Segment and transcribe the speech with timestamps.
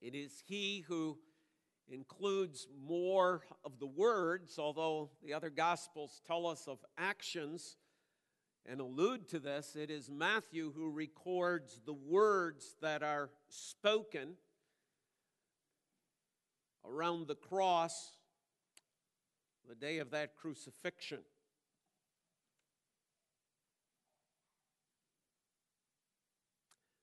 [0.00, 1.18] It is he who
[1.90, 7.76] includes more of the words, although the other Gospels tell us of actions
[8.66, 9.74] and allude to this.
[9.74, 14.34] It is Matthew who records the words that are spoken
[16.84, 18.12] around the cross
[19.68, 21.20] the day of that crucifixion.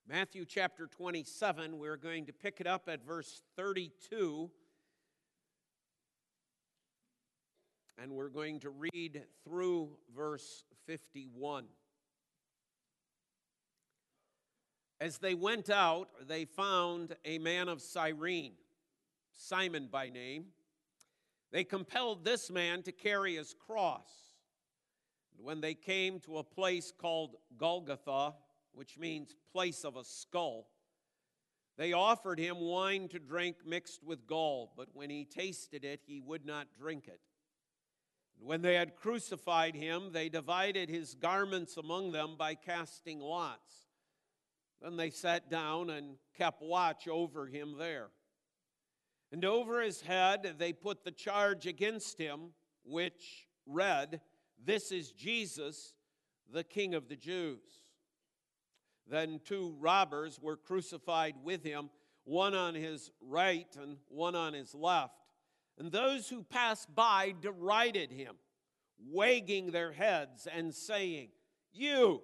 [0.07, 4.51] Matthew chapter 27, we're going to pick it up at verse 32.
[7.97, 11.65] And we're going to read through verse 51.
[15.01, 18.53] As they went out, they found a man of Cyrene,
[19.31, 20.45] Simon by name.
[21.51, 24.11] They compelled this man to carry his cross.
[25.35, 28.35] When they came to a place called Golgotha,
[28.75, 30.67] which means place of a skull.
[31.77, 36.21] They offered him wine to drink mixed with gall, but when he tasted it, he
[36.21, 37.19] would not drink it.
[38.39, 43.87] When they had crucified him, they divided his garments among them by casting lots.
[44.81, 48.09] Then they sat down and kept watch over him there.
[49.31, 52.51] And over his head they put the charge against him,
[52.83, 54.21] which read,
[54.63, 55.93] This is Jesus,
[56.51, 57.84] the King of the Jews.
[59.07, 61.89] Then two robbers were crucified with him,
[62.23, 65.13] one on his right and one on his left.
[65.77, 68.35] And those who passed by derided him,
[69.09, 71.29] wagging their heads and saying,
[71.71, 72.21] You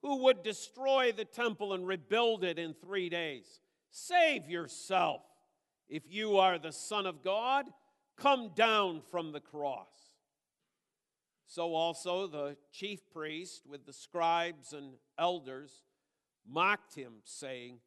[0.00, 5.22] who would destroy the temple and rebuild it in three days, save yourself.
[5.88, 7.66] If you are the Son of God,
[8.16, 10.12] come down from the cross.
[11.46, 15.82] So also the chief priest with the scribes and elders
[16.48, 17.78] mocked him, saying,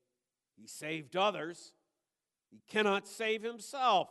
[0.56, 1.74] He saved others,
[2.50, 4.10] he cannot save himself.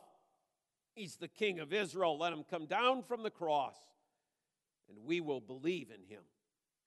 [0.95, 2.19] He's the king of Israel.
[2.19, 3.77] Let him come down from the cross,
[4.89, 6.23] and we will believe in him.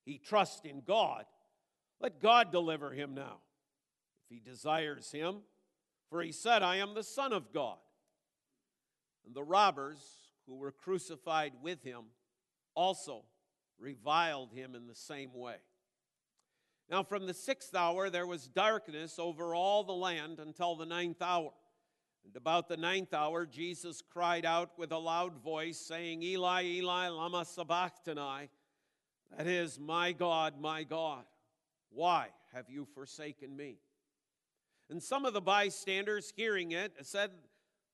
[0.06, 1.25] He trusts in God.
[2.00, 3.40] Let God deliver him now,
[4.23, 5.38] if he desires him.
[6.09, 7.78] For he said, I am the Son of God.
[9.25, 10.00] And the robbers
[10.46, 12.06] who were crucified with him
[12.75, 13.25] also
[13.78, 15.57] reviled him in the same way.
[16.89, 21.21] Now, from the sixth hour, there was darkness over all the land until the ninth
[21.21, 21.51] hour.
[22.23, 27.09] And about the ninth hour, Jesus cried out with a loud voice, saying, Eli, Eli,
[27.09, 28.49] Lama Sabachthani.
[29.35, 31.25] That is, My God, my God,
[31.89, 33.79] why have you forsaken me?
[34.89, 37.31] And some of the bystanders hearing it said,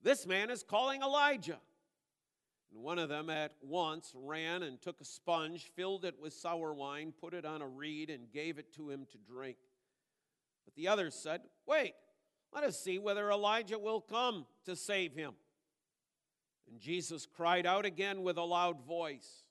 [0.02, 1.58] This man is calling Elijah.
[2.74, 6.74] And one of them at once ran and took a sponge, filled it with sour
[6.74, 9.56] wine, put it on a reed, and gave it to him to drink.
[10.64, 11.94] But the others said, Wait,
[12.52, 15.34] let us see whether Elijah will come to save him.
[16.68, 19.44] And Jesus cried out again with a loud voice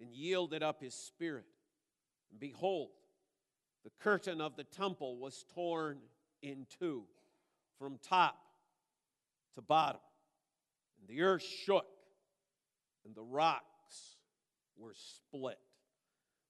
[0.00, 1.46] and yielded up his spirit.
[2.32, 2.90] And behold,
[3.84, 5.98] the curtain of the temple was torn
[6.42, 7.04] in two
[7.78, 8.36] from top
[9.54, 10.00] to bottom.
[10.98, 11.86] And the earth shook
[13.06, 14.16] and the rocks
[14.76, 15.58] were split.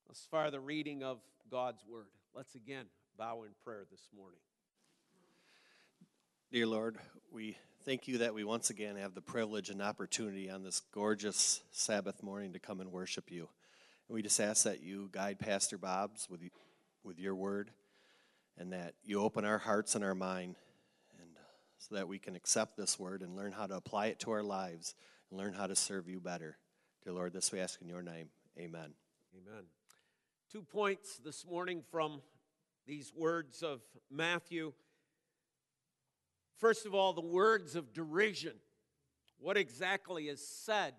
[0.08, 1.18] Thus far, the reading of
[1.50, 2.06] God's word.
[2.34, 2.86] Let's again
[3.18, 4.40] bow in prayer this morning.
[6.50, 6.96] Dear Lord,
[7.30, 11.60] we thank you that we once again have the privilege and opportunity on this gorgeous
[11.72, 13.48] Sabbath morning to come and worship you.
[14.08, 16.40] And we just ask that you guide Pastor Bob's with,
[17.04, 17.70] with your word
[18.56, 20.56] and that you open our hearts and our mind
[21.20, 21.28] and
[21.78, 24.42] so that we can accept this word and learn how to apply it to our
[24.42, 24.94] lives
[25.30, 26.56] and learn how to serve you better.
[27.04, 28.28] Dear Lord, this we ask in your name.
[28.58, 28.92] Amen.
[29.34, 29.64] Amen.
[30.50, 32.22] Two points this morning from
[32.86, 33.80] these words of
[34.10, 34.72] Matthew.
[36.58, 38.54] First of all, the words of derision.
[39.38, 40.94] What exactly is said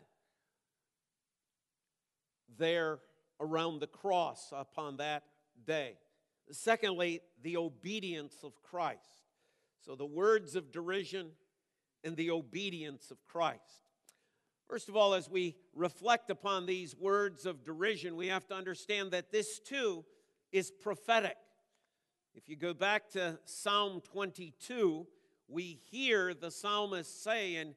[2.57, 2.99] there
[3.39, 5.23] around the cross upon that
[5.65, 5.93] day?
[6.51, 9.23] Secondly, the obedience of Christ.
[9.85, 11.31] So the words of derision
[12.03, 13.86] and the obedience of Christ.
[14.67, 19.11] First of all, as we reflect upon these words of derision, we have to understand
[19.11, 20.03] that this too
[20.51, 21.37] is prophetic.
[22.35, 25.07] If you go back to Psalm 22,
[25.47, 27.75] we hear the psalmist say in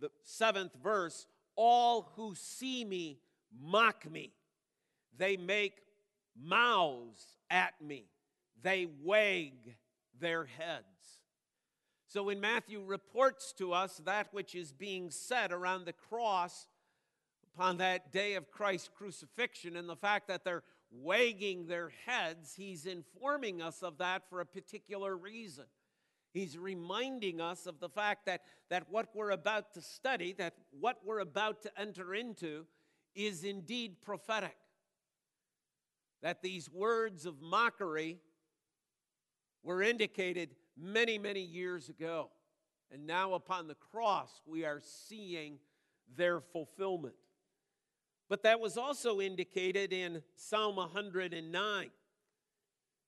[0.00, 3.20] the seventh verse, All who see me
[3.56, 4.32] mock me.
[5.16, 5.78] They make
[6.36, 8.06] mouths at me,
[8.62, 9.76] they wag
[10.18, 11.19] their heads.
[12.10, 16.66] So when Matthew reports to us that which is being said around the cross
[17.54, 22.84] upon that day of Christ's crucifixion and the fact that they're wagging their heads, he's
[22.84, 25.66] informing us of that for a particular reason.
[26.32, 28.40] He's reminding us of the fact that,
[28.70, 32.66] that what we're about to study, that what we're about to enter into,
[33.14, 34.56] is indeed prophetic.
[36.22, 38.18] That these words of mockery
[39.62, 42.30] were indicated many, many years ago.
[42.92, 45.58] And now upon the cross, we are seeing
[46.16, 47.14] their fulfillment.
[48.28, 51.90] But that was also indicated in Psalm 109.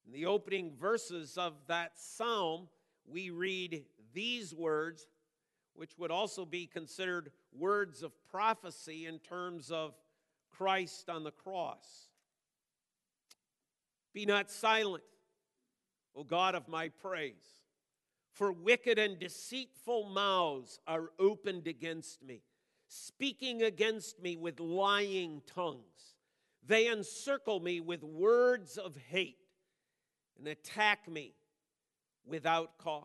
[0.06, 2.68] In the opening verses of that psalm,
[3.06, 5.06] we read these words,
[5.74, 9.94] which would also be considered words of prophecy in terms of
[10.50, 12.08] Christ on the cross.
[14.12, 15.04] Be not silent,
[16.14, 17.61] O God of my praise,
[18.32, 22.42] for wicked and deceitful mouths are opened against me,
[22.88, 26.16] speaking against me with lying tongues.
[26.66, 29.38] They encircle me with words of hate
[30.38, 31.34] and attack me
[32.24, 33.02] without cause.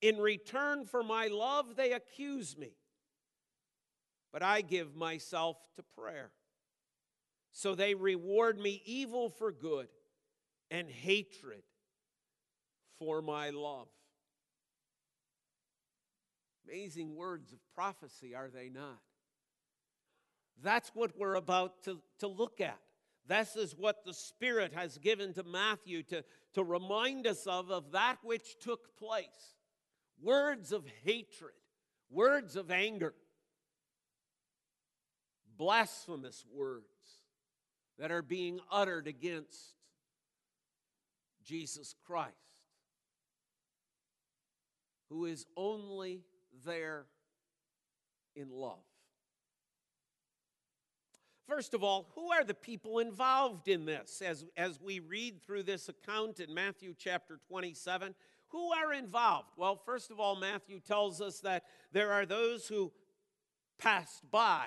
[0.00, 2.72] In return for my love, they accuse me,
[4.32, 6.30] but I give myself to prayer.
[7.52, 9.88] So they reward me evil for good
[10.70, 11.62] and hatred
[12.98, 13.88] for my love.
[16.68, 19.00] Amazing words of prophecy, are they not?
[20.62, 22.78] That's what we're about to, to look at.
[23.26, 26.24] This is what the Spirit has given to Matthew to,
[26.54, 29.56] to remind us of, of that which took place.
[30.20, 31.54] Words of hatred,
[32.10, 33.14] words of anger,
[35.56, 36.84] blasphemous words
[37.98, 39.74] that are being uttered against
[41.44, 42.34] Jesus Christ,
[45.08, 46.22] who is only
[46.64, 47.06] there
[48.34, 48.78] in love.
[51.48, 54.22] First of all, who are the people involved in this?
[54.22, 58.14] As, as we read through this account in Matthew chapter 27,
[58.48, 59.48] who are involved?
[59.56, 62.92] Well, first of all, Matthew tells us that there are those who
[63.78, 64.66] passed by.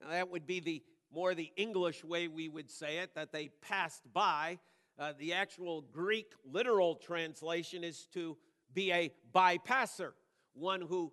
[0.00, 0.82] Now, that would be the
[1.12, 4.58] more the English way we would say it, that they passed by.
[4.98, 8.36] Uh, the actual Greek literal translation is to
[8.74, 10.12] be a bypasser,
[10.54, 11.12] one who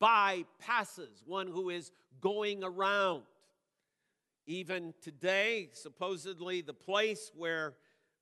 [0.00, 3.22] bypasses, one who is going around.
[4.46, 7.74] Even today, supposedly the place where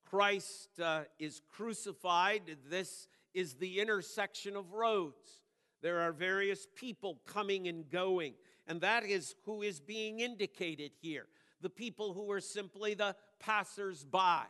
[0.05, 5.41] Christ uh, is crucified, this is the intersection of roads.
[5.83, 8.35] There are various people coming and going,
[8.67, 11.27] and that is who is being indicated here
[11.63, 14.45] the people who are simply the passers by.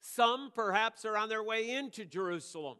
[0.00, 2.76] Some perhaps are on their way into Jerusalem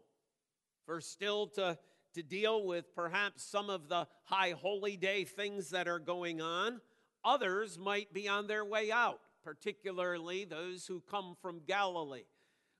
[0.85, 1.77] for still to,
[2.13, 6.81] to deal with perhaps some of the high holy day things that are going on.
[7.23, 12.25] Others might be on their way out, particularly those who come from Galilee.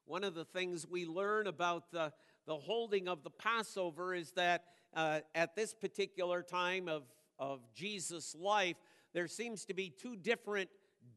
[0.06, 2.14] One of the things we learn about the,
[2.46, 4.66] the holding of the Passover is that
[4.96, 7.04] uh, at this particular time of,
[7.40, 8.78] of Jesus' life,
[9.14, 10.70] there seems to be two different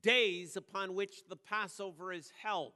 [0.03, 2.73] days upon which the Passover is held.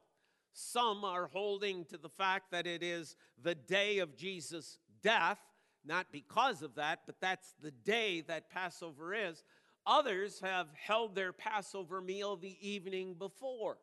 [0.52, 5.38] Some are holding to the fact that it is the day of Jesus' death,
[5.84, 9.42] not because of that, but that's the day that Passover is.
[9.86, 13.78] Others have held their Passover meal the evening before.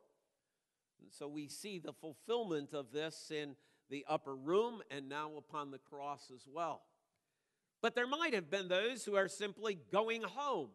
[1.01, 3.55] And so we see the fulfillment of this in
[3.89, 6.83] the upper room and now upon the cross as well.
[7.81, 10.69] But there might have been those who are simply going home.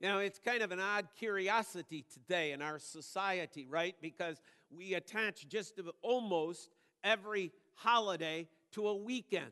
[0.00, 3.96] Now, it's kind of an odd curiosity today in our society, right?
[4.00, 4.40] Because
[4.70, 6.70] we attach just almost
[7.02, 9.50] every holiday to a weekend.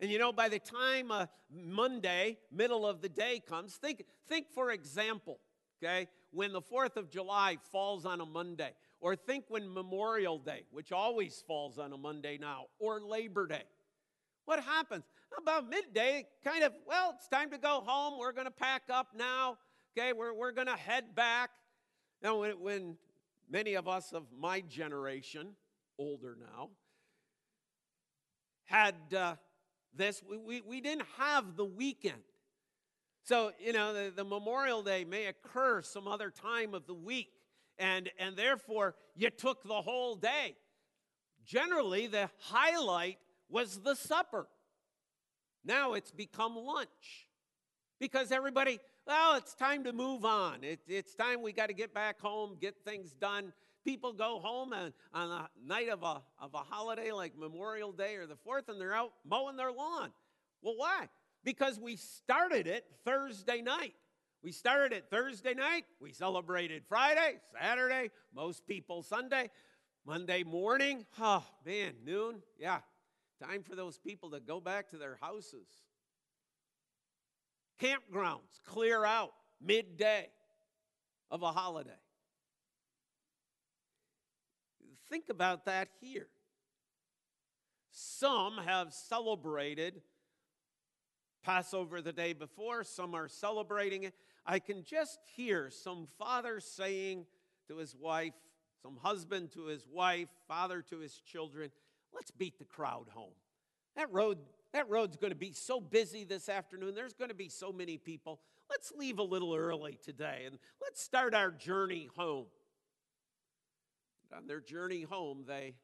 [0.00, 4.50] And you know, by the time uh, Monday, middle of the day comes, think, think
[4.50, 5.38] for example,
[5.82, 10.64] okay, when the 4th of July falls on a Monday, or think when Memorial Day,
[10.70, 13.62] which always falls on a Monday now, or Labor Day.
[14.44, 15.04] What happens?
[15.38, 18.18] About midday, kind of, well, it's time to go home.
[18.18, 19.56] We're going to pack up now.
[19.96, 21.50] Okay, we're, we're going to head back.
[22.22, 22.96] Now, when, when
[23.48, 25.54] many of us of my generation,
[25.98, 26.70] older now,
[28.64, 29.36] had uh,
[29.94, 32.22] this, we, we, we didn't have the weekend.
[33.22, 37.28] So, you know, the, the Memorial Day may occur some other time of the week,
[37.78, 40.56] and, and therefore you took the whole day.
[41.44, 43.18] Generally, the highlight
[43.48, 44.46] was the supper.
[45.64, 47.28] Now it's become lunch
[47.98, 50.64] because everybody, well, it's time to move on.
[50.64, 53.52] It, it's time we got to get back home, get things done.
[53.84, 58.16] People go home and, on a night of a, of a holiday like Memorial Day
[58.16, 60.10] or the 4th and they're out mowing their lawn.
[60.62, 61.08] Well, why?
[61.44, 63.94] Because we started it Thursday night.
[64.42, 65.84] We started it Thursday night.
[66.00, 69.50] We celebrated Friday, Saturday, most people Sunday.
[70.06, 72.78] Monday morning, oh man, noon, yeah,
[73.42, 75.68] time for those people to go back to their houses.
[77.80, 80.28] Campgrounds clear out midday
[81.30, 81.90] of a holiday.
[85.08, 86.28] Think about that here.
[87.90, 90.02] Some have celebrated
[91.42, 94.14] Passover the day before, some are celebrating it.
[94.44, 97.26] I can just hear some father saying
[97.68, 98.34] to his wife,
[98.82, 101.70] some husband to his wife, father to his children,
[102.14, 103.34] let's beat the crowd home.
[103.96, 104.38] That road
[104.72, 106.94] that road's going to be so busy this afternoon.
[106.94, 108.40] There's going to be so many people.
[108.70, 112.46] Let's leave a little early today and let's start our journey home.
[114.36, 115.74] On their journey home, they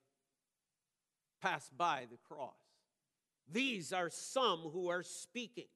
[1.42, 2.54] pass by the cross.
[3.50, 5.66] These are some who are speaking.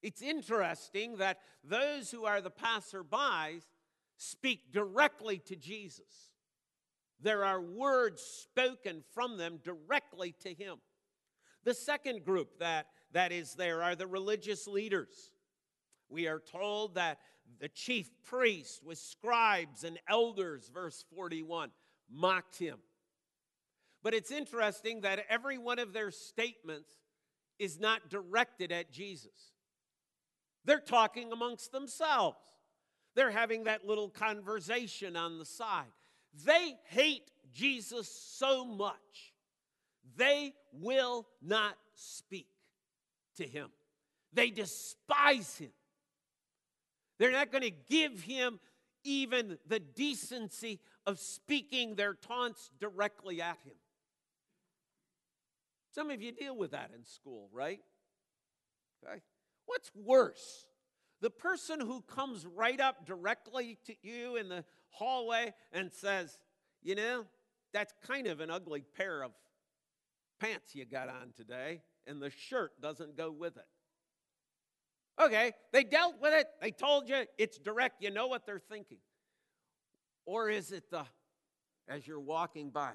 [0.00, 3.62] It's interesting that those who are the passerbys
[4.16, 6.31] speak directly to Jesus.
[7.22, 10.78] There are words spoken from them directly to him.
[11.64, 15.32] The second group that, that is there are the religious leaders.
[16.08, 17.18] We are told that
[17.60, 21.70] the chief priest with scribes and elders, verse 41,
[22.10, 22.78] mocked him.
[24.02, 26.90] But it's interesting that every one of their statements
[27.58, 29.52] is not directed at Jesus.
[30.64, 32.38] They're talking amongst themselves.
[33.14, 35.86] They're having that little conversation on the side.
[36.44, 39.34] They hate Jesus so much,
[40.16, 42.48] they will not speak
[43.36, 43.68] to him.
[44.32, 45.72] They despise him.
[47.18, 48.58] They're not going to give him
[49.04, 53.74] even the decency of speaking their taunts directly at him.
[55.94, 57.80] Some of you deal with that in school, right?
[59.04, 59.20] Okay.
[59.66, 60.66] What's worse?
[61.20, 66.38] The person who comes right up directly to you in the hallway and says,
[66.82, 67.24] You know,
[67.72, 69.32] that's kind of an ugly pair of
[70.40, 73.66] pants you got on today, and the shirt doesn't go with it.
[75.20, 76.46] Okay, they dealt with it.
[76.60, 78.02] They told you it's direct.
[78.02, 78.98] You know what they're thinking.
[80.24, 81.04] Or is it the,
[81.88, 82.92] as you're walking by,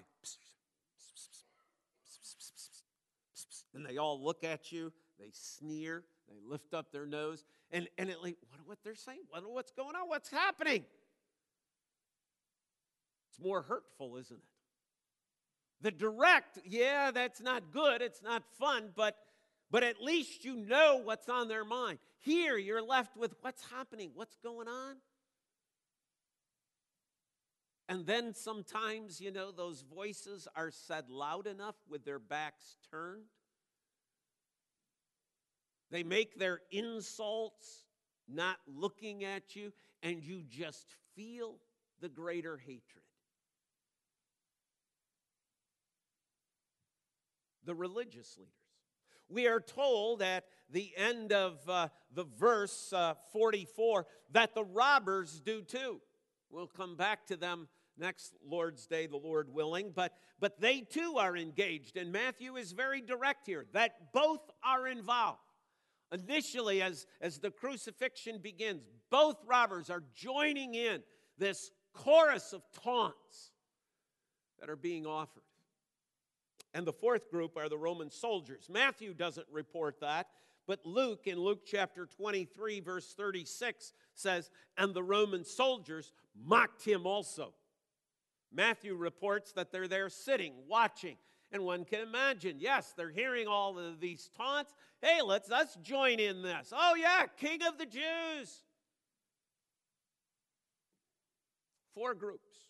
[3.73, 8.09] and they all look at you, they sneer, they lift up their nose, and, and
[8.09, 9.19] it like, what what they're saying?
[9.29, 10.07] What's going on?
[10.07, 10.85] What's happening?
[13.37, 14.43] It's more hurtful, isn't it?
[15.81, 19.15] The direct, yeah, that's not good, it's not fun, but
[19.69, 21.99] but at least you know what's on their mind.
[22.19, 24.95] Here, you're left with what's happening, what's going on.
[27.89, 33.25] And then sometimes, you know, those voices are said loud enough with their backs turned
[35.89, 37.83] they make their insults
[38.27, 39.71] not looking at you,
[40.03, 41.55] and you just feel
[42.01, 43.03] the greater hatred.
[47.67, 48.53] The religious leaders.
[49.27, 55.41] We are told at the end of uh, the verse uh, 44 that the robbers
[55.41, 55.99] do too.
[56.49, 61.17] We'll come back to them next Lord's Day, the Lord willing, but, but they too
[61.17, 61.97] are engaged.
[61.97, 65.39] And Matthew is very direct here that both are involved.
[66.13, 71.03] Initially, as, as the crucifixion begins, both robbers are joining in
[71.37, 73.51] this chorus of taunts
[74.61, 75.43] that are being offered.
[76.73, 78.67] And the fourth group are the Roman soldiers.
[78.69, 80.27] Matthew doesn't report that,
[80.67, 87.07] but Luke, in Luke chapter 23, verse 36, says, And the Roman soldiers mocked him
[87.07, 87.53] also.
[88.53, 91.17] Matthew reports that they're there sitting, watching.
[91.51, 94.73] And one can imagine, yes, they're hearing all of these taunts.
[95.01, 96.73] Hey, let's us join in this.
[96.75, 98.63] Oh yeah, King of the Jews.
[101.93, 102.66] Four groups.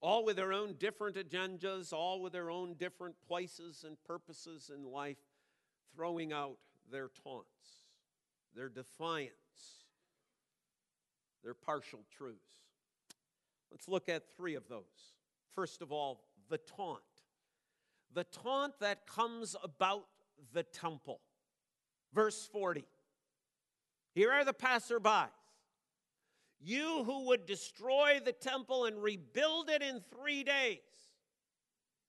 [0.00, 4.84] All with their own different agendas, all with their own different places and purposes in
[4.84, 5.18] life,
[5.94, 6.58] throwing out
[6.90, 7.86] their taunts,
[8.54, 9.32] their defiance,
[11.42, 12.38] their partial truths.
[13.70, 15.14] Let's look at three of those.
[15.54, 17.00] First of all, the taunt.
[18.14, 20.06] The taunt that comes about
[20.52, 21.20] the temple.
[22.14, 22.84] Verse 40.
[24.14, 25.28] Here are the passerbys.
[26.60, 30.78] You who would destroy the temple and rebuild it in three days,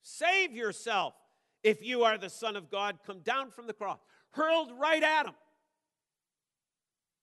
[0.01, 1.13] save yourself.
[1.62, 4.00] If you are the Son of God, come down from the cross.
[4.32, 5.34] Hurled right at him.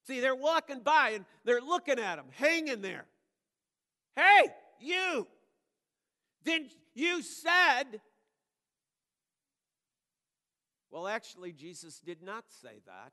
[0.06, 3.06] See, they're walking by and they're looking at him, hanging there.
[4.14, 4.48] Hey,
[4.80, 5.26] you!
[6.44, 8.00] Then you said,
[10.90, 13.12] well, actually, Jesus did not say that.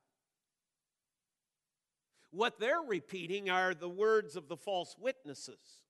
[2.33, 5.83] What they're repeating are the words of the false witnesses.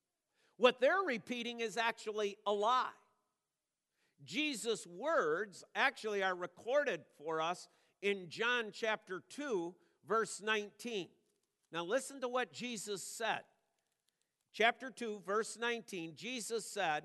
[0.58, 2.90] What they're repeating is actually a lie.
[4.26, 7.66] Jesus' words actually are recorded for us
[8.02, 9.74] in John chapter 2,
[10.06, 11.08] verse 19.
[11.72, 13.40] Now, listen to what Jesus said.
[14.52, 17.04] Chapter 2, verse 19, Jesus said,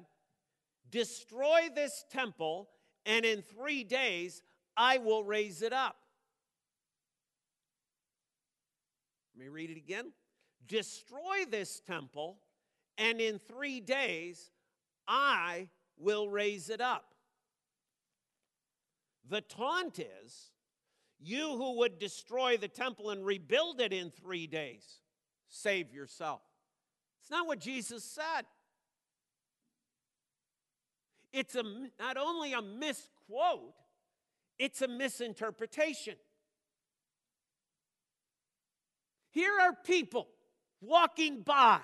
[0.91, 2.67] Destroy this temple,
[3.05, 4.43] and in three days
[4.75, 5.95] I will raise it up.
[9.39, 10.11] Let me read it again.
[10.67, 12.39] Destroy this temple,
[12.97, 14.51] and in three days
[15.07, 17.13] I will raise it up.
[19.29, 20.51] The taunt is
[21.21, 24.83] you who would destroy the temple and rebuild it in three days,
[25.47, 26.41] save yourself.
[27.21, 28.41] It's not what Jesus said.
[31.31, 31.63] It's a,
[31.97, 33.73] not only a misquote,
[34.57, 36.15] it's a misinterpretation.
[39.31, 40.27] Here are people
[40.81, 41.79] walking by,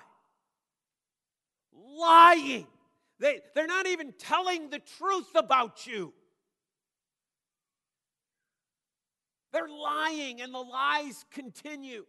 [1.72, 2.66] lying.
[3.18, 6.12] They, they're not even telling the truth about you.
[9.52, 12.04] They're lying, and the lies continue.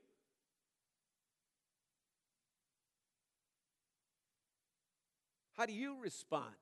[5.56, 6.54] How do you respond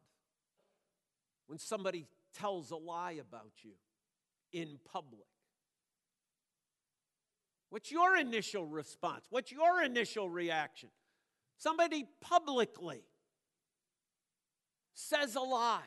[1.48, 3.72] when somebody tells a lie about you
[4.54, 5.26] in public?
[7.76, 9.26] What's your initial response?
[9.30, 10.88] What's your initial reaction?
[11.58, 13.02] Somebody publicly
[14.94, 15.82] says a lie.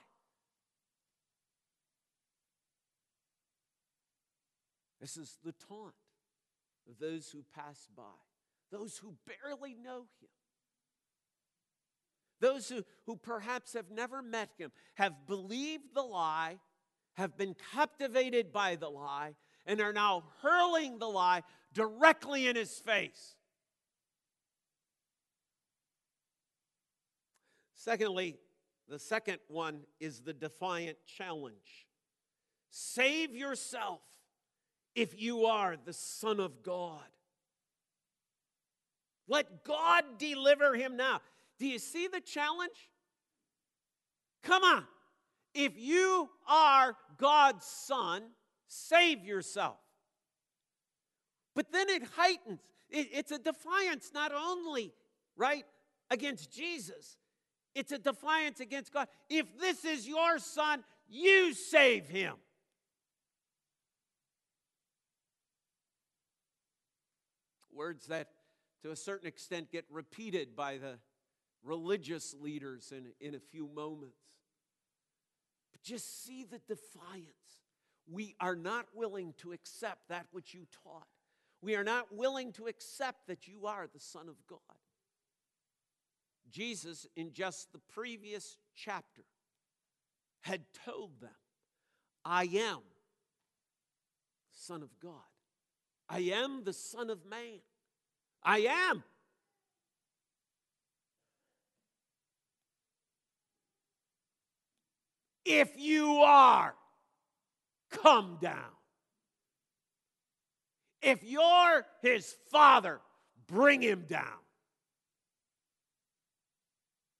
[5.00, 5.94] This is the taunt
[6.90, 8.02] of those who pass by,
[8.70, 10.28] those who barely know him.
[12.38, 16.58] Those who, who perhaps have never met him, have believed the lie,
[17.14, 22.78] have been captivated by the lie, and are now hurling the lie directly in his
[22.78, 23.34] face.
[27.74, 28.36] Secondly,
[28.88, 31.86] the second one is the defiant challenge.
[32.70, 34.00] Save yourself
[34.94, 37.04] if you are the Son of God.
[39.28, 41.20] Let God deliver him now.
[41.58, 42.90] Do you see the challenge?
[44.42, 44.84] Come on.
[45.54, 48.22] If you are God's son,
[48.68, 49.76] save yourself.
[51.58, 52.60] But then it heightens.
[52.88, 54.92] it's a defiance not only,
[55.36, 55.64] right,
[56.08, 57.18] against Jesus,
[57.74, 59.08] it's a defiance against God.
[59.28, 62.34] If this is your son, you save him.
[67.72, 68.28] Words that,
[68.84, 71.00] to a certain extent, get repeated by the
[71.64, 74.20] religious leaders in, in a few moments.
[75.72, 77.26] But just see the defiance.
[78.08, 81.08] We are not willing to accept that which you taught.
[81.60, 84.58] We are not willing to accept that you are the Son of God.
[86.50, 89.22] Jesus, in just the previous chapter,
[90.42, 91.30] had told them,
[92.24, 92.78] I am
[94.52, 95.12] Son of God.
[96.08, 97.60] I am the Son of Man.
[98.42, 99.02] I am.
[105.44, 106.74] If you are,
[107.90, 108.77] come down.
[111.02, 113.00] If you're his father,
[113.46, 114.24] bring him down.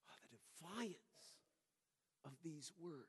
[0.09, 0.95] Oh, the defiance
[2.25, 3.05] of these words.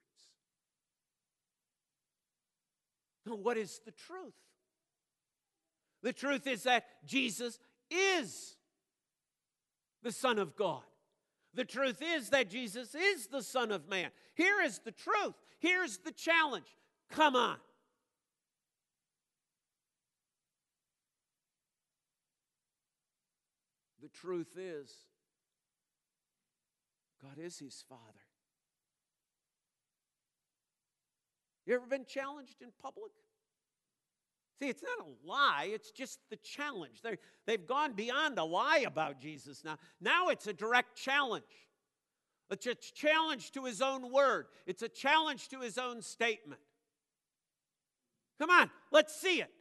[3.25, 4.34] Now, what is the truth?
[6.01, 7.60] The truth is that Jesus
[7.91, 8.55] is
[10.03, 10.84] the Son of God.
[11.53, 14.12] The truth is that Jesus is the Son of Man.
[14.36, 15.34] Here is the truth.
[15.60, 16.67] Here's the challenge.
[17.10, 17.58] Come on.
[24.21, 24.93] Truth is,
[27.21, 28.01] God is his Father.
[31.65, 33.12] You ever been challenged in public?
[34.60, 37.01] See, it's not a lie, it's just the challenge.
[37.01, 39.77] they they've gone beyond a lie about Jesus now.
[40.01, 41.43] Now it's a direct challenge.
[42.49, 46.62] It's a challenge to his own word, it's a challenge to his own statement.
[48.39, 49.51] Come on, let's see it.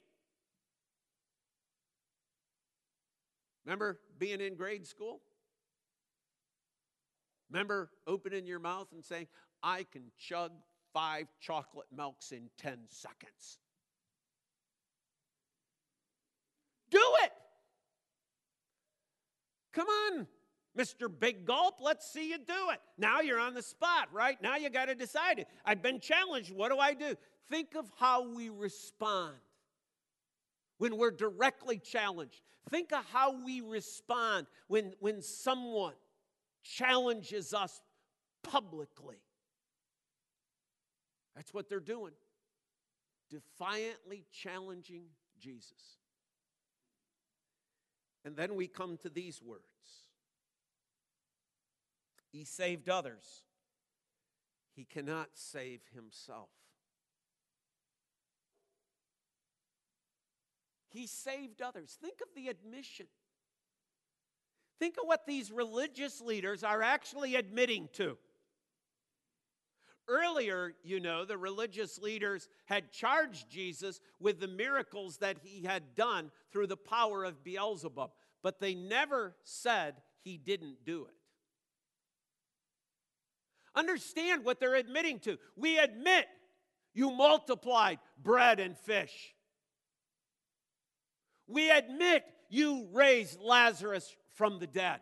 [3.65, 5.21] Remember being in grade school?
[7.51, 9.27] Remember opening your mouth and saying,
[9.63, 10.53] I can chug
[10.93, 13.59] five chocolate milks in 10 seconds?
[16.91, 17.33] Do it.
[19.73, 20.27] Come on,
[20.77, 21.09] Mr.
[21.09, 22.81] Big Gulp, let's see you do it.
[22.97, 24.41] Now you're on the spot, right?
[24.43, 25.49] Now you got to decide it.
[25.65, 26.53] I've been challenged.
[26.53, 27.15] What do I do?
[27.51, 29.35] Think of how we respond
[30.79, 32.41] when we're directly challenged.
[32.71, 35.95] Think of how we respond when, when someone
[36.63, 37.81] challenges us
[38.43, 39.17] publicly.
[41.35, 42.13] That's what they're doing.
[43.31, 45.05] Defiantly challenging
[45.39, 45.99] Jesus.
[48.25, 49.63] And then we come to these words
[52.31, 53.45] He saved others,
[54.75, 56.51] He cannot save Himself.
[60.91, 61.97] He saved others.
[62.01, 63.07] Think of the admission.
[64.79, 68.17] Think of what these religious leaders are actually admitting to.
[70.09, 75.95] Earlier, you know, the religious leaders had charged Jesus with the miracles that he had
[75.95, 78.11] done through the power of Beelzebub,
[78.43, 81.15] but they never said he didn't do it.
[83.75, 85.37] Understand what they're admitting to.
[85.57, 86.27] We admit
[86.95, 89.35] you multiplied bread and fish.
[91.49, 95.01] We admit you raised Lazarus from the dead.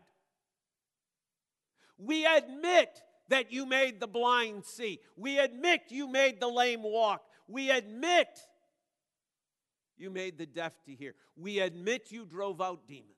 [1.98, 5.00] We admit that you made the blind see.
[5.16, 7.22] We admit you made the lame walk.
[7.48, 8.28] We admit
[9.98, 11.14] you made the deaf to hear.
[11.36, 13.10] We admit you drove out demons.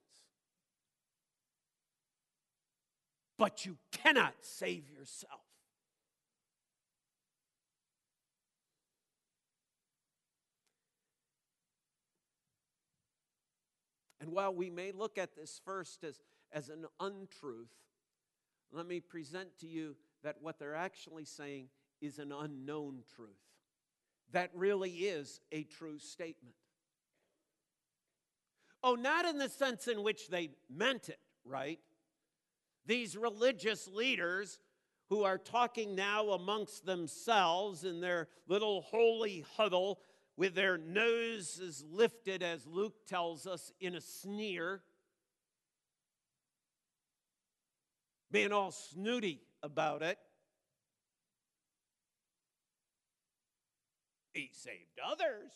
[3.37, 5.48] But you cannot save yourself.
[14.29, 16.21] And while we may look at this first as,
[16.53, 17.73] as an untruth,
[18.71, 21.69] let me present to you that what they're actually saying
[22.03, 23.41] is an unknown truth.
[24.33, 26.57] That really is a true statement.
[28.83, 31.79] Oh, not in the sense in which they meant it, right?
[32.85, 34.59] These religious leaders
[35.09, 40.01] who are talking now amongst themselves in their little holy huddle
[40.39, 44.83] with their noses lifted, as Luke tells us, in a sneer,
[48.31, 50.17] being all snooty about it.
[54.33, 55.51] He saved others,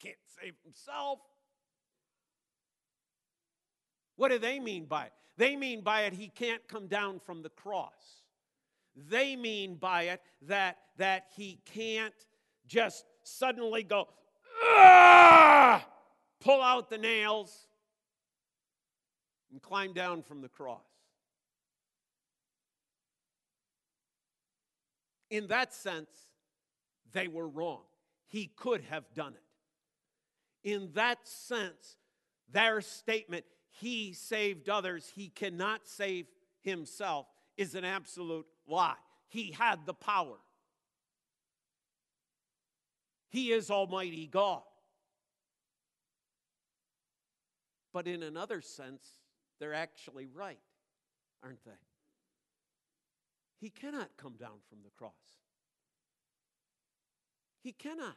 [0.00, 1.18] can't save himself.
[4.14, 5.12] What do they mean by it?
[5.36, 8.22] They mean by it he can't come down from the cross.
[8.94, 12.14] They mean by it that, that he can't
[12.68, 14.08] just suddenly go,
[14.62, 15.84] ah!
[16.40, 17.66] pull out the nails
[19.50, 20.84] and climb down from the cross.
[25.30, 26.10] In that sense,
[27.12, 27.82] they were wrong.
[28.26, 30.68] He could have done it.
[30.68, 31.96] In that sense,
[32.52, 36.26] their statement, he saved others, he cannot save
[36.60, 38.94] himself, is an absolute lie.
[39.28, 40.36] He had the power.
[43.34, 44.62] He is Almighty God.
[47.92, 49.02] But in another sense,
[49.58, 50.60] they're actually right,
[51.42, 51.72] aren't they?
[53.60, 55.12] He cannot come down from the cross.
[57.60, 58.14] He cannot.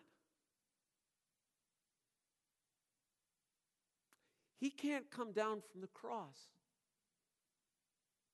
[4.60, 6.38] He can't come down from the cross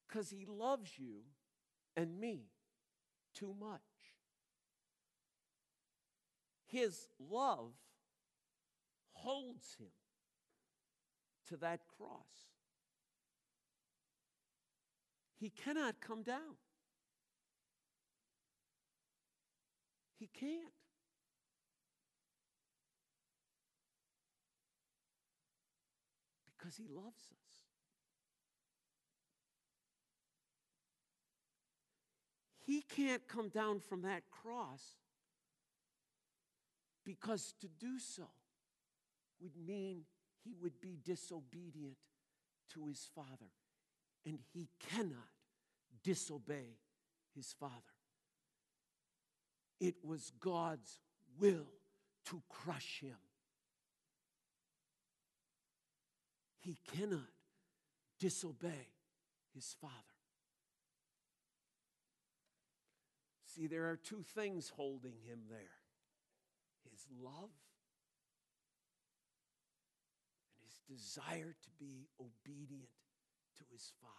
[0.06, 1.22] because he loves you
[1.96, 2.42] and me
[3.34, 3.93] too much.
[6.74, 7.72] His love
[9.12, 9.92] holds him
[11.48, 12.48] to that cross.
[15.40, 16.58] He cannot come down.
[20.18, 20.74] He can't.
[26.58, 27.54] Because he loves us.
[32.66, 35.03] He can't come down from that cross
[37.06, 38.28] because to do so
[39.42, 40.04] would mean
[40.44, 41.98] he would be disobedient
[42.74, 43.52] to his father.
[44.26, 45.30] And he cannot
[46.04, 46.78] disobey
[47.36, 47.74] his father.
[49.80, 51.00] It was God's
[51.40, 51.68] will
[52.28, 53.18] to crush him.
[56.60, 57.28] He cannot
[58.20, 58.88] disobey
[59.54, 59.94] his father.
[63.46, 65.83] See, there are two things holding him there
[66.92, 67.50] his love
[70.50, 72.90] and his desire to be obedient
[73.58, 74.14] to his Father.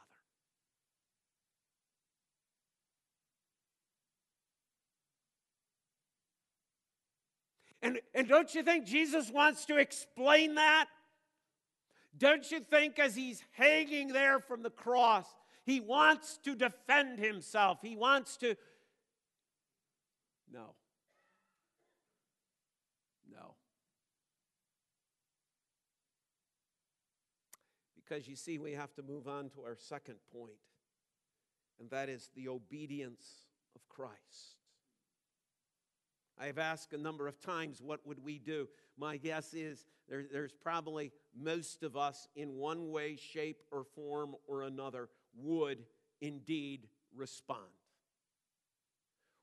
[7.84, 10.86] And, and don't you think Jesus wants to explain that?
[12.16, 15.26] Don't you think, as he's hanging there from the cross,
[15.66, 17.78] he wants to defend himself?
[17.82, 18.56] He wants to.
[20.50, 20.74] No.
[28.06, 30.16] Because you see, we have to move on to our second
[31.80, 33.26] and that is the obedience
[33.74, 34.58] of Christ.
[36.38, 38.68] I have asked a number of times, what would we do?
[38.98, 44.34] My guess is there, there's probably most of us, in one way, shape, or form
[44.46, 45.84] or another, would
[46.20, 47.60] indeed respond.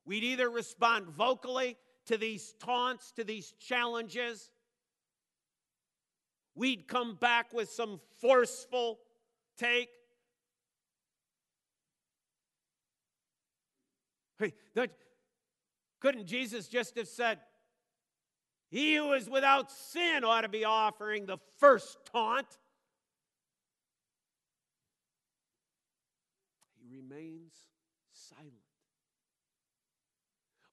[0.06, 4.52] We'd either respond vocally to these taunts, to these challenges.
[6.55, 8.99] We'd come back with some forceful
[9.57, 9.89] take.
[15.99, 17.39] Couldn't Jesus just have said,
[18.69, 22.47] He who is without sin ought to be offering the first taunt?
[26.79, 27.53] He remains
[28.11, 28.51] silent.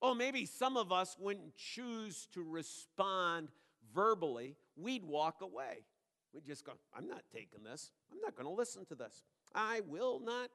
[0.00, 3.48] Oh, maybe some of us wouldn't choose to respond
[3.94, 5.84] verbally, we'd walk away.
[6.32, 7.90] We'd just go, I'm not taking this.
[8.12, 9.22] I'm not going to listen to this.
[9.54, 10.50] I will not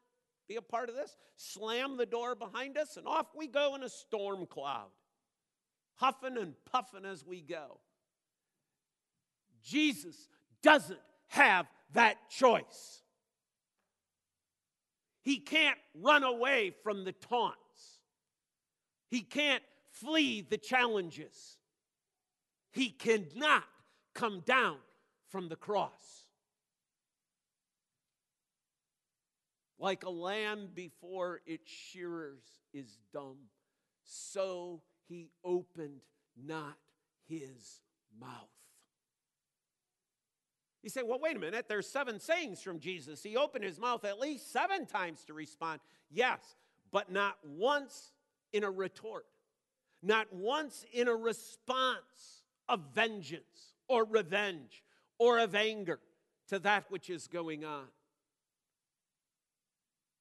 [0.47, 1.15] be a part of this.
[1.35, 4.89] Slam the door behind us, and off we go in a storm cloud,
[5.95, 7.79] huffing and puffing as we go.
[9.63, 10.27] Jesus
[10.61, 13.01] doesn't have that choice.
[15.23, 17.57] He can't run away from the taunts.
[19.09, 21.57] He can't flee the challenges.
[22.71, 23.63] He cannot
[24.13, 24.77] come down
[25.29, 26.25] from the cross.
[29.79, 33.37] Like a lamb before its shearers is dumb,
[34.03, 36.01] so he opened
[36.41, 36.77] not
[37.27, 37.81] his
[38.19, 38.49] mouth.
[40.83, 43.23] You say, well, wait a minute, there's seven sayings from Jesus.
[43.23, 45.79] He opened his mouth at least seven times to respond.
[46.11, 46.55] Yes,
[46.91, 48.11] but not once
[48.51, 49.25] in a retort,
[50.01, 54.83] not once in a response of vengeance or revenge
[55.17, 55.99] or of anger
[56.49, 57.85] to that which is going on.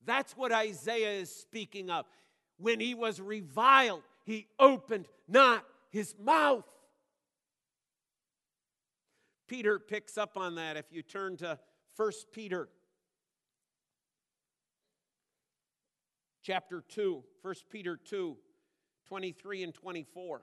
[0.04, 2.06] That's what Isaiah is speaking of.
[2.58, 6.66] When he was reviled, he opened not his mouth.
[9.48, 11.58] Peter picks up on that if you turn to
[11.96, 12.68] 1 Peter
[16.42, 18.36] chapter 2, 1 Peter 2,
[19.06, 20.42] 23 and 24.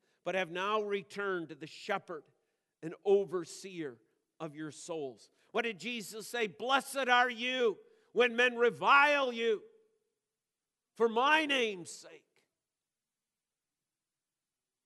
[0.23, 2.23] but have now returned to the shepherd
[2.83, 3.97] and overseer
[4.39, 5.29] of your souls.
[5.51, 6.47] What did Jesus say?
[6.47, 7.77] Blessed are you
[8.13, 9.61] when men revile you
[10.95, 12.23] for my name's sake.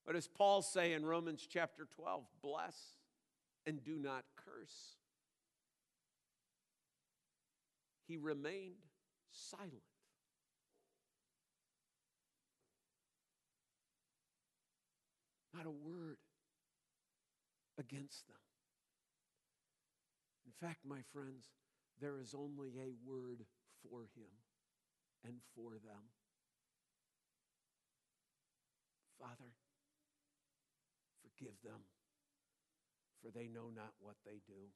[0.03, 2.23] What does Paul say in Romans chapter 12?
[2.43, 2.77] Bless
[3.65, 4.97] and do not curse.
[8.07, 8.75] He remained
[9.31, 9.71] silent.
[15.55, 16.17] Not a word
[17.77, 18.35] against them.
[20.45, 21.45] In fact, my friends,
[22.01, 23.45] there is only a word
[23.81, 24.31] for him
[25.25, 26.11] and for them.
[29.19, 29.51] Father,
[31.23, 31.79] forgive them,
[33.21, 34.69] for they know not what they do.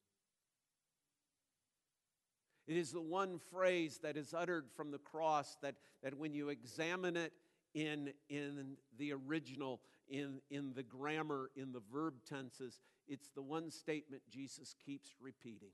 [2.68, 6.50] It is the one phrase that is uttered from the cross that, that when you
[6.50, 7.34] examine it
[7.74, 13.72] in, in the original, in, in the grammar, in the verb tenses, it's the one
[13.72, 15.72] statement Jesus keeps repeating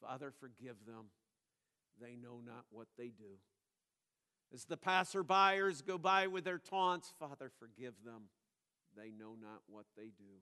[0.00, 1.10] Father, forgive them.
[2.00, 3.36] They know not what they do.
[4.54, 8.22] As the passerbyers go by with their taunts, Father, forgive them.
[8.96, 10.40] They know not what they do.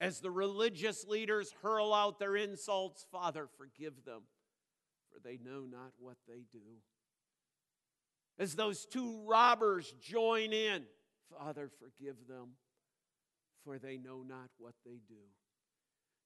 [0.00, 4.22] As the religious leaders hurl out their insults, Father, forgive them,
[5.12, 6.80] for they know not what they do
[8.38, 10.84] as those two robbers join in,
[11.30, 12.50] Father, forgive them,
[13.64, 15.14] for they know not what they do.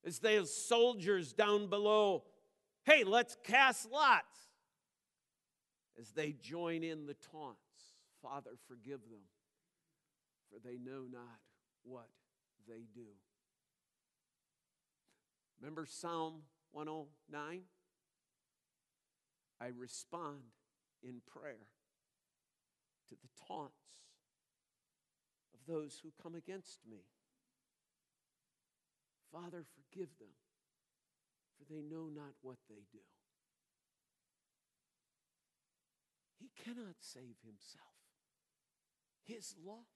[0.05, 2.25] As those soldiers down below,
[2.85, 4.39] hey, let's cast lots.
[5.99, 7.59] As they join in the taunts,
[8.23, 9.21] Father, forgive them,
[10.51, 11.41] for they know not
[11.85, 12.09] what
[12.67, 13.07] they do.
[15.61, 16.43] Remember Psalm
[16.73, 17.61] 109?
[19.61, 20.39] I respond
[21.03, 21.67] in prayer
[23.11, 23.75] to the taunts
[25.53, 27.03] of those who come against me.
[29.33, 30.35] Father, forgive them,
[31.59, 32.99] for they know not what they do.
[36.39, 37.85] He cannot save himself.
[39.25, 39.87] His love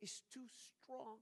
[0.00, 1.18] is too strong.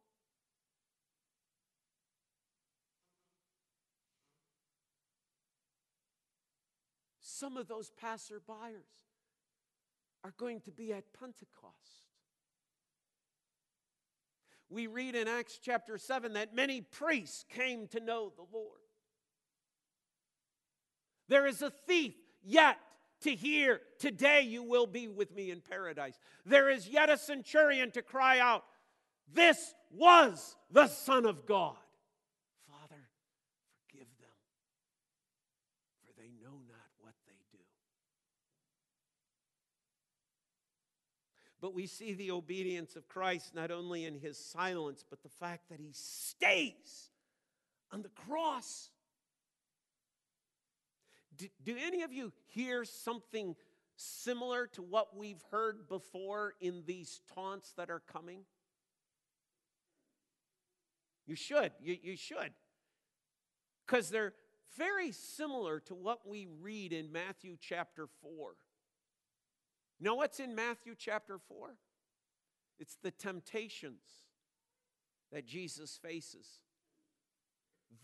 [7.20, 9.05] Some of those passerbyers
[10.26, 12.10] are going to be at Pentecost.
[14.68, 18.80] We read in Acts chapter 7 that many priests came to know the Lord.
[21.28, 22.76] There is a thief yet
[23.20, 26.18] to hear, Today you will be with me in paradise.
[26.44, 28.64] There is yet a centurion to cry out,
[29.32, 31.76] This was the Son of God.
[32.68, 33.00] Father,
[33.86, 34.28] forgive them,
[36.04, 37.58] for they know not what they do.
[41.66, 45.68] But we see the obedience of Christ not only in his silence, but the fact
[45.68, 47.10] that he stays
[47.90, 48.90] on the cross.
[51.36, 53.56] Do, do, any of you hear something
[53.96, 58.42] similar to what we've heard before in these taunts that are coming?
[61.26, 61.72] You should.
[61.80, 62.52] You, you should.
[63.84, 64.34] Because they're
[64.78, 68.54] very similar to what we read in Matthew chapter 4.
[70.00, 71.74] Know what's in Matthew chapter 4?
[72.78, 74.02] It's the temptations
[75.32, 76.46] that Jesus faces.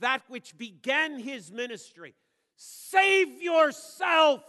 [0.01, 2.15] That which began his ministry
[2.57, 4.43] Save yourself.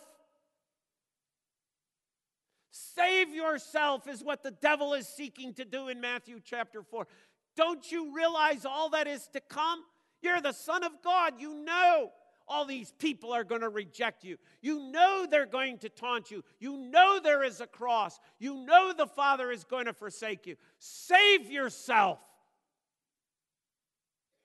[2.71, 7.07] Save yourself is what the devil is seeking to do in Matthew chapter 4.
[7.55, 9.83] Don't you realize all that is to come?
[10.21, 11.39] You're the Son of God.
[11.39, 12.11] You know
[12.47, 14.37] all these people are going to reject you.
[14.61, 16.43] You know they're going to taunt you.
[16.59, 18.19] You know there is a cross.
[18.39, 20.55] You know the Father is going to forsake you.
[20.79, 22.19] Save yourself.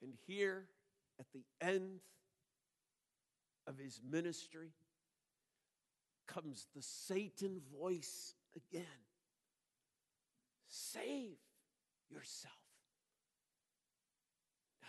[0.01, 0.65] And here
[1.19, 1.99] at the end
[3.67, 4.71] of his ministry
[6.27, 8.85] comes the Satan voice again
[10.69, 11.37] save
[12.09, 12.53] yourself.
[14.81, 14.87] Now,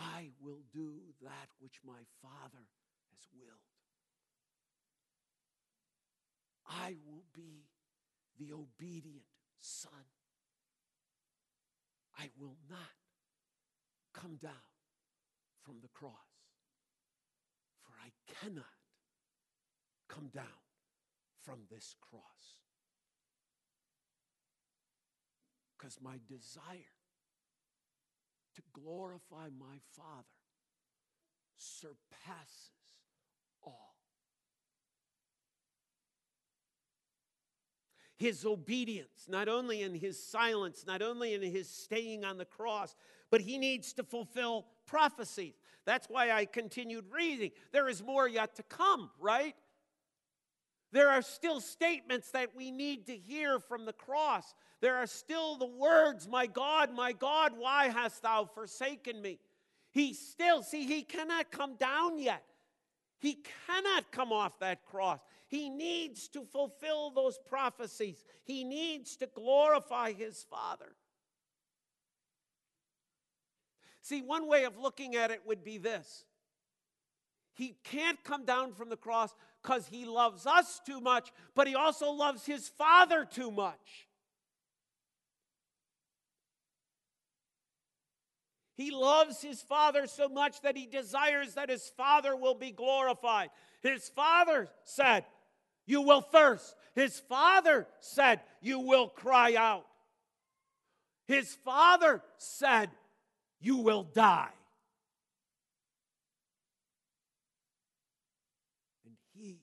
[0.00, 2.64] I will do that which my Father
[3.12, 3.60] has willed.
[6.66, 7.66] I will be
[8.38, 9.26] the obedient
[9.60, 9.92] Son.
[12.18, 12.78] I will not
[14.14, 14.52] come down
[15.62, 16.12] from the cross.
[17.82, 18.10] For I
[18.40, 18.64] cannot
[20.08, 20.60] come down
[21.42, 22.62] from this cross.
[25.76, 26.99] Because my desire
[28.60, 30.24] to glorify my Father
[31.56, 32.70] surpasses
[33.62, 33.94] all.
[38.16, 42.94] His obedience, not only in his silence, not only in his staying on the cross,
[43.30, 45.54] but he needs to fulfill prophecies.
[45.86, 47.52] That's why I continued reading.
[47.72, 49.54] There is more yet to come, right?
[50.92, 54.54] There are still statements that we need to hear from the cross.
[54.80, 59.38] There are still the words, My God, my God, why hast thou forsaken me?
[59.92, 62.44] He still, see, he cannot come down yet.
[63.18, 65.20] He cannot come off that cross.
[65.46, 68.24] He needs to fulfill those prophecies.
[68.44, 70.94] He needs to glorify his Father.
[74.00, 76.24] See, one way of looking at it would be this
[77.52, 81.74] He can't come down from the cross because he loves us too much, but he
[81.74, 84.08] also loves his Father too much.
[88.76, 93.50] He loves his Father so much that he desires that his Father will be glorified.
[93.82, 95.24] His Father said,
[95.84, 96.74] You will thirst.
[96.94, 99.84] His Father said, You will cry out.
[101.26, 102.90] His Father said,
[103.60, 104.48] you will die.
[109.04, 109.58] And he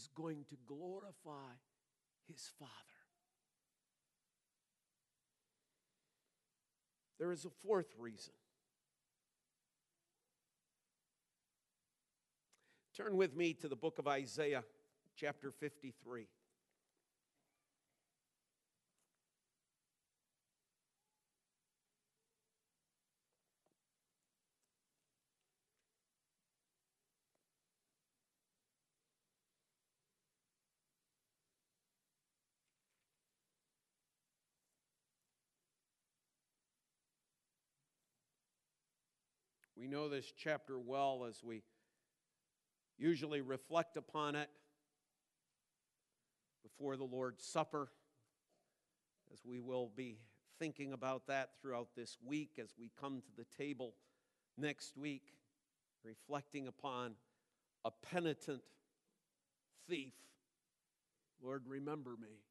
[0.00, 1.52] is going to glorify
[2.26, 2.70] his Father.
[7.18, 8.32] There is a fourth reason.
[12.96, 14.64] Turn with me to the book of Isaiah,
[15.16, 16.26] chapter 53.
[39.80, 41.62] We know this chapter well as we
[42.98, 44.50] usually reflect upon it
[46.62, 47.88] before the Lord's Supper,
[49.32, 50.18] as we will be
[50.58, 53.94] thinking about that throughout this week as we come to the table
[54.58, 55.32] next week,
[56.04, 57.14] reflecting upon
[57.82, 58.60] a penitent
[59.88, 60.12] thief.
[61.42, 62.42] Lord, remember me.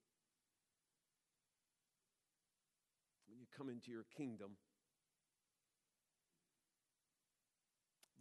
[3.28, 4.54] When you come into your kingdom.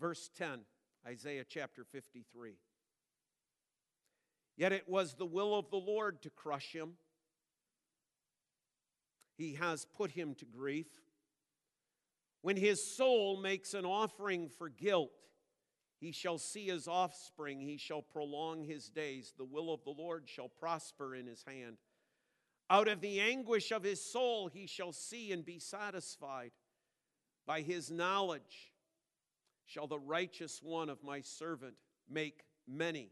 [0.01, 0.61] Verse 10,
[1.07, 2.55] Isaiah chapter 53.
[4.57, 6.95] Yet it was the will of the Lord to crush him.
[9.37, 10.89] He has put him to grief.
[12.43, 15.11] When his soul makes an offering for guilt,
[16.01, 19.33] he shall see his offspring, he shall prolong his days.
[19.37, 21.79] The will of the Lord shall prosper in his hand.
[22.71, 26.53] Out of the anguish of his soul, he shall see and be satisfied.
[27.47, 28.73] By his knowledge
[29.69, 31.75] shall the righteous one of my servant
[32.11, 33.11] make many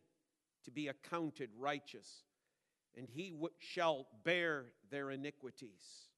[0.65, 2.25] to be accounted righteous,
[2.97, 6.09] and he w- shall bear their iniquities.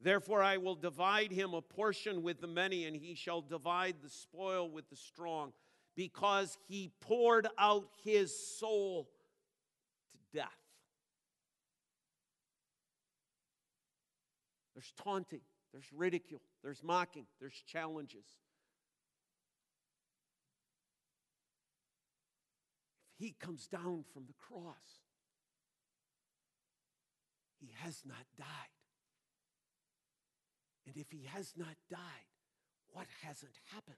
[0.00, 4.08] Therefore, I will divide him a portion with the many, and he shall divide the
[4.08, 5.52] spoil with the strong,
[5.96, 9.10] because he poured out his soul
[10.12, 10.48] to death.
[14.74, 15.40] There's taunting,
[15.72, 18.24] there's ridicule, there's mocking, there's challenges.
[23.18, 25.00] He comes down from the cross,
[27.58, 28.46] he has not died.
[30.86, 32.00] And if he has not died,
[32.92, 33.96] what hasn't happened?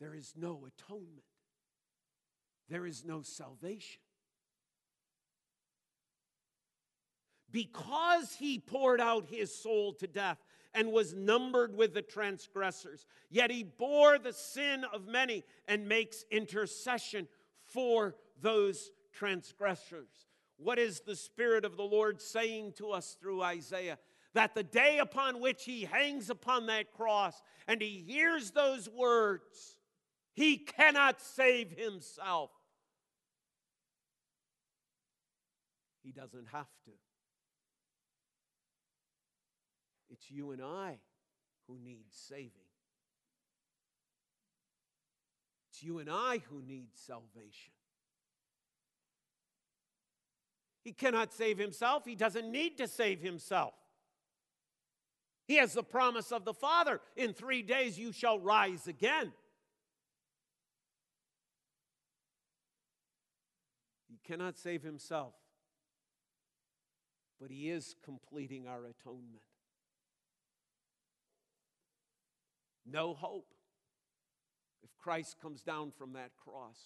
[0.00, 1.26] There is no atonement,
[2.68, 4.00] there is no salvation.
[7.52, 10.38] Because he poured out his soul to death
[10.74, 16.24] and was numbered with the transgressors, yet he bore the sin of many and makes
[16.30, 17.26] intercession
[17.64, 20.26] for those transgressors.
[20.56, 23.98] What is the Spirit of the Lord saying to us through Isaiah?
[24.34, 29.76] That the day upon which he hangs upon that cross and he hears those words,
[30.34, 32.50] he cannot save himself.
[36.02, 36.92] He doesn't have to.
[40.10, 40.98] It's you and I
[41.66, 42.50] who need saving.
[45.70, 47.72] It's you and I who need salvation.
[50.82, 52.04] He cannot save himself.
[52.04, 53.74] He doesn't need to save himself.
[55.46, 59.32] He has the promise of the Father in three days you shall rise again.
[64.08, 65.34] He cannot save himself,
[67.40, 69.42] but he is completing our atonement.
[72.86, 73.54] No hope
[74.82, 76.78] if Christ comes down from that cross.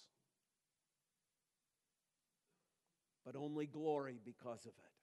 [3.25, 4.93] but only glory because of it.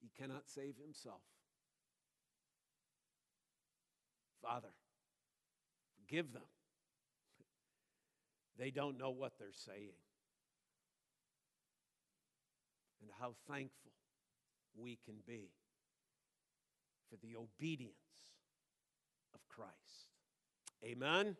[0.00, 1.20] He cannot save himself.
[4.42, 4.72] Father,
[5.98, 6.42] forgive them.
[8.58, 9.98] They don't know what they're saying.
[13.02, 13.92] And how thankful
[14.76, 15.50] we can be
[17.08, 17.94] for the obedience
[19.34, 20.08] of Christ.
[20.84, 21.36] Amen.